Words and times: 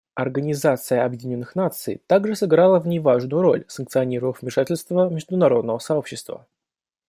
Организация 0.15 1.05
Объединенных 1.05 1.53
Наций 1.53 2.01
также 2.07 2.35
сыграла 2.35 2.79
в 2.79 2.87
ней 2.87 2.97
важную 2.97 3.43
роль, 3.43 3.65
санкционировав 3.67 4.41
вмешательство 4.41 5.07
международного 5.11 5.77
сообщества. 5.77 6.47